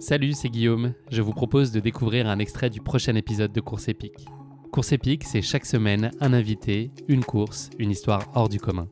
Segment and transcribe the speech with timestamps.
[0.00, 0.94] Salut, c'est Guillaume.
[1.10, 4.26] Je vous propose de découvrir un extrait du prochain épisode de Course épique.
[4.70, 8.86] Course épique, c'est chaque semaine un invité, une course, une histoire hors du commun.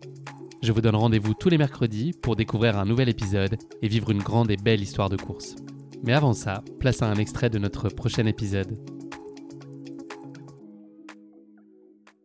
[0.65, 4.23] Je vous donne rendez-vous tous les mercredis pour découvrir un nouvel épisode et vivre une
[4.23, 5.55] grande et belle histoire de course.
[6.03, 8.77] Mais avant ça, place à un extrait de notre prochain épisode.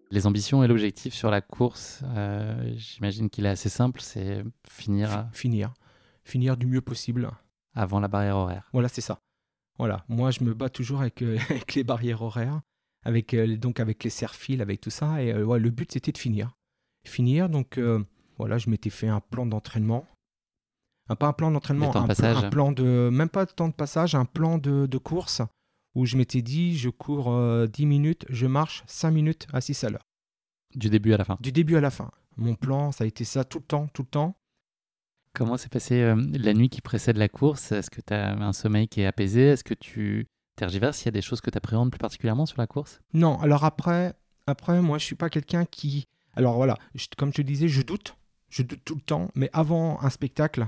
[0.09, 5.29] Les ambitions et l'objectif sur la course, euh, j'imagine qu'il est assez simple, c'est finir
[5.33, 5.71] Finir.
[6.23, 7.29] Finir du mieux possible.
[7.73, 8.69] Avant la barrière horaire.
[8.73, 9.19] Voilà, c'est ça.
[9.77, 12.61] Voilà, moi je me bats toujours avec, euh, avec les barrières horaires,
[13.03, 15.23] avec, euh, donc avec les serre-fils, avec tout ça.
[15.23, 16.51] Et euh, ouais, le but c'était de finir.
[17.07, 17.79] Finir, donc
[18.37, 20.05] voilà, je m'étais fait un plan d'entraînement.
[21.09, 23.09] Un, pas un plan d'entraînement, de un, un plan de.
[23.11, 25.41] Même pas de temps de passage, un plan de, de course
[25.95, 29.83] où je m'étais dit je cours euh, 10 minutes, je marche 5 minutes à 6
[29.83, 30.05] à l'heure.
[30.75, 31.37] Du début à la fin.
[31.41, 32.11] Du début à la fin.
[32.37, 34.35] Mon plan, ça a été ça tout le temps, tout le temps.
[35.33, 37.71] Comment s'est passée euh, la nuit qui précède la course?
[37.71, 39.41] Est-ce que tu as un sommeil qui est apaisé?
[39.47, 40.27] Est-ce que tu
[40.57, 41.01] tergiverses?
[41.03, 42.99] Il y a des choses que tu appréhendes plus particulièrement sur la course?
[43.13, 44.13] Non, alors après,
[44.47, 46.05] après moi, je suis pas quelqu'un qui.
[46.35, 48.15] Alors voilà, je- comme je te disais, je doute.
[48.49, 49.29] Je doute tout le temps.
[49.33, 50.67] Mais avant un spectacle,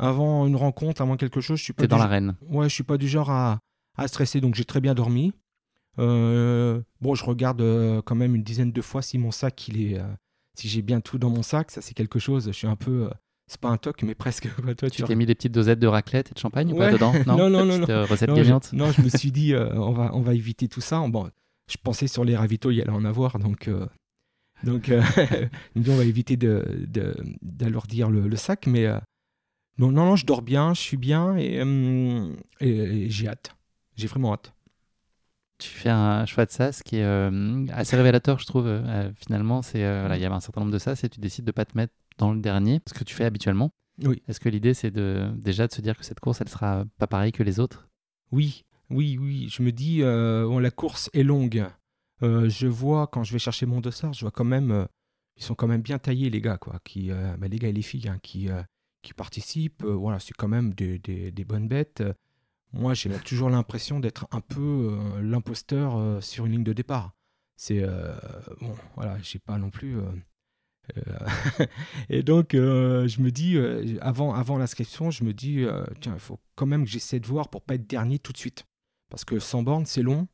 [0.00, 1.82] avant une rencontre, avant quelque chose, je suis pas.
[1.82, 2.34] T'es dans l'arène.
[2.48, 3.60] Ouais, je suis pas du genre à,
[3.96, 4.40] à stresser.
[4.40, 5.32] Donc j'ai très bien dormi.
[6.00, 9.80] Euh, bon, je regarde euh, quand même une dizaine de fois si mon sac, il
[9.92, 10.00] est.
[10.54, 12.46] si j'ai bien tout dans mon sac, ça c'est quelque chose.
[12.46, 13.08] Je suis un peu.
[13.48, 14.48] C'est pas un toc, mais presque.
[14.78, 17.12] Toi, tu t'es mis des petites dosettes de raclette et de champagne ou pas dedans
[17.26, 19.72] Non, non, non, Petite, euh, recette non, je, gagnante non, je me suis dit, euh,
[19.74, 21.02] on, va, on va éviter tout ça.
[21.08, 21.28] Bon,
[21.68, 23.86] je pensais sur les ravitaux, il y allait en avoir, donc, euh,
[24.64, 25.02] donc euh,
[25.76, 28.66] on va éviter de, de- d'alourdir le, le sac.
[28.66, 28.86] Mais
[29.78, 31.62] non, non, non, je dors bien, je suis bien et,
[32.60, 33.54] et- et j'ai hâte.
[33.96, 34.52] J'ai vraiment hâte.
[35.58, 38.66] Tu fais un choix de sas qui est euh, assez révélateur, je trouve.
[38.68, 41.18] Euh, finalement, c'est euh, voilà, il y avait un certain nombre de sas et tu
[41.18, 43.70] décides de pas te mettre dans le dernier, ce que tu fais habituellement.
[44.04, 44.22] Oui.
[44.28, 47.06] Est-ce que l'idée, c'est de déjà de se dire que cette course, elle sera pas
[47.06, 47.88] pareille que les autres?
[48.30, 49.48] Oui, oui, oui.
[49.48, 51.66] Je me dis, euh, bon, la course est longue.
[52.22, 54.84] Euh, je vois, quand je vais chercher mon dossard, je vois quand même, euh,
[55.36, 56.78] ils sont quand même bien taillés, les gars, quoi.
[56.84, 58.48] Qui, bah, les gars et les filles hein, qui,
[59.02, 59.84] qui participent.
[59.84, 62.02] Voilà, c'est quand même des, des- des bonnes bêtes.
[62.72, 67.14] Moi, j'ai toujours l'impression d'être un peu l'imposteur sur une ligne de départ.
[67.56, 67.82] C'est
[68.60, 69.96] bon, voilà, j'ai pas non plus.
[70.96, 71.66] Euh,
[72.08, 75.64] et donc, euh, je me dis, euh, avant, avant l'inscription, je me dis,
[76.00, 78.38] tiens, il faut quand même que j'essaie de voir pour pas être dernier tout de
[78.38, 78.64] suite.
[79.10, 80.28] Parce que 100 bornes, c'est long.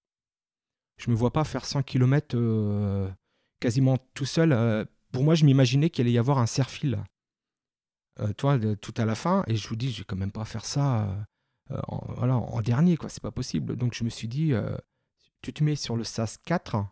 [0.96, 2.36] Je me vois pas faire 100 km
[3.60, 4.86] quasiment tout seul.
[5.12, 7.02] Pour moi, je m'imaginais qu'il allait y avoir un serre-fil,
[8.20, 9.44] euh, toi, de- tout à la fin.
[9.46, 11.26] Et je vous dis, je vais quand même pas faire ça
[11.88, 13.08] en, voilà, en dernier, quoi.
[13.08, 13.76] C'est pas possible.
[13.76, 14.52] Donc, je me suis dit,
[15.42, 16.84] tu te mets sur le SAS 4,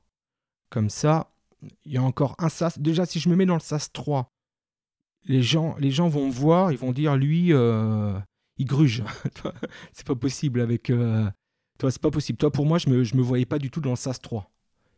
[0.70, 1.32] comme ça,
[1.84, 2.78] il y a encore un SAS.
[2.78, 4.28] Déjà, si je me mets dans le SAS 3,
[5.24, 8.18] les gens, les gens vont me voir, ils vont dire, lui, euh,
[8.58, 9.04] il gruge.
[9.92, 10.90] C'est pas possible avec.
[10.90, 11.28] euh,
[11.78, 12.38] toi, c'est pas possible.
[12.38, 14.50] Toi, pour moi, je me, me voyais pas du tout dans le SAS 3.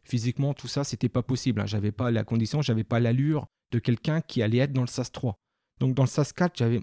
[0.03, 1.61] Physiquement, tout ça, c'était pas possible.
[1.61, 1.67] hein.
[1.67, 5.11] J'avais pas la condition, j'avais pas l'allure de quelqu'un qui allait être dans le SAS
[5.13, 5.35] 3.
[5.81, 6.83] Donc, dans le SAS 4, j'avais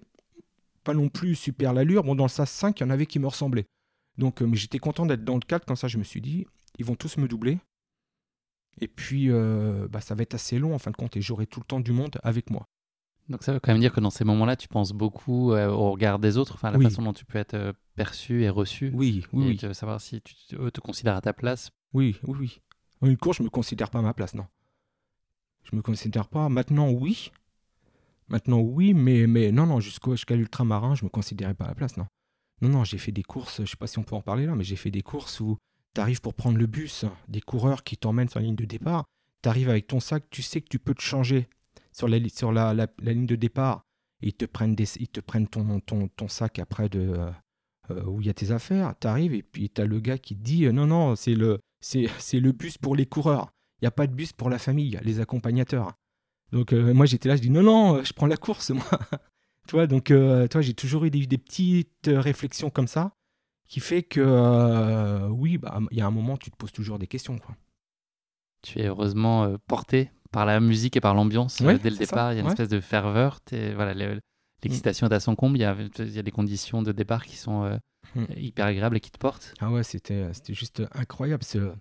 [0.83, 2.03] pas non plus super l'allure.
[2.03, 3.65] Bon, dans le SAS 5, il y en avait qui me ressemblaient.
[4.17, 5.65] Donc, euh, mais j'étais content d'être dans le 4.
[5.65, 6.47] Comme ça, je me suis dit,
[6.79, 7.59] ils vont tous me doubler.
[8.79, 11.45] Et puis, euh, bah, ça va être assez long en fin de compte, et j'aurai
[11.45, 12.65] tout le temps du monde avec moi.
[13.29, 15.91] Donc ça veut quand même dire que dans ces moments-là, tu penses beaucoup euh, au
[15.91, 16.85] regard des autres, enfin à la Oui.
[16.85, 19.75] façon dont tu peux être euh, perçu et reçu, Oui, oui, et oui.
[19.75, 21.69] savoir si tu, eux te considèrent à ta place.
[21.93, 22.61] Oui, oui, oui.
[23.01, 24.47] En une course, je me considère pas à ma place, non.
[25.63, 26.49] Je me considère pas.
[26.49, 27.31] Maintenant, oui.
[28.27, 31.75] Maintenant, oui, mais, mais non, non, jusqu'au- jusqu'à l'ultramarin, je me considérais pas à la
[31.75, 32.07] place, non.
[32.61, 34.55] Non, non, j'ai fait des courses, je sais pas si on peut en parler là,
[34.55, 35.57] mais j'ai fait des courses où
[35.93, 39.05] tu arrives pour prendre le bus, des coureurs qui t'emmènent sur la ligne de départ,
[39.41, 41.47] tu arrives avec ton sac, tu sais que tu peux te changer
[41.91, 43.83] sur la, sur la, la- ligne de départ,
[44.21, 47.17] ils te prennent, des, ils te prennent ton, ton, ton sac après de,
[47.89, 50.17] euh, où il y a tes affaires, tu arrives et puis tu as le gars
[50.17, 53.85] qui te dit non, non, c'est le, c'est, c'est le bus pour les coureurs, il
[53.85, 55.93] n'y a pas de bus pour la famille, les accompagnateurs.
[56.51, 58.85] Donc euh, moi j'étais là, je dis non, non, euh, je prends la course, moi.
[59.67, 60.05] tu vois, donc
[60.49, 63.13] toi, j'ai toujours eu des, des petites réflexions comme ça
[63.71, 66.99] qui fait que euh, oui, bah, il y a un moment, tu te poses toujours
[66.99, 67.37] des questions.
[67.37, 67.55] Quoi.
[68.61, 71.95] Tu es heureusement euh, porté par la musique et par l'ambiance euh, Ouais, dès le
[71.95, 72.33] départ.
[72.33, 72.51] Il y a une ouais.
[72.51, 73.39] espèce de ferveur.
[73.49, 74.19] Voilà, le-
[74.61, 75.57] l'excitation est à son comble.
[75.57, 77.77] Il y, a, il y a des conditions de départ qui sont euh,
[78.15, 78.25] Mm.
[78.35, 79.53] hyper agréables et qui te portent.
[79.61, 81.43] Ah ouais, c'était, juste incroyable.
[81.45, 81.71] Ce,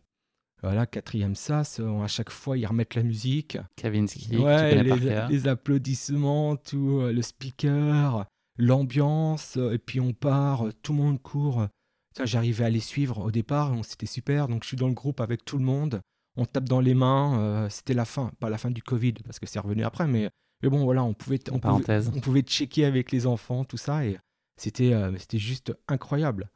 [0.62, 3.58] voilà, quatrième sas, à chaque fois, ils remettent la musique.
[3.74, 8.26] Kavinsky, tu par les, les applaudissements, tout, le speaker,
[8.58, 11.66] l'ambiance, et puis on part, tout le monde court.
[12.24, 14.48] J'arrivais à les suivre au départ, c'était super.
[14.48, 16.00] Donc je suis dans le groupe avec tout le monde,
[16.36, 17.38] on tape dans les mains.
[17.40, 20.30] euh, c'était la fin, pas la fin du Covid parce que c'est revenu après, mais,
[20.62, 24.04] mais bon voilà, on pouvait, on pouvait, on pouvait checker avec les enfants, tout ça,
[24.04, 24.18] et
[24.56, 26.50] C'était euh, c'était juste incroyable.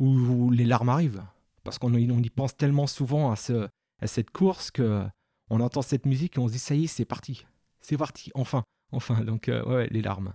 [0.00, 1.24] Où, les larmes arrivent.
[1.64, 3.68] Parce qu'on on y pense tellement souvent à, ce,
[4.00, 5.04] à cette course que
[5.50, 7.46] on entend cette musique et on se dit ça y est, c'est parti.
[7.80, 8.62] C'est parti, enfin,
[8.92, 9.22] enfin.
[9.24, 10.34] Donc, euh, ouais, les larmes.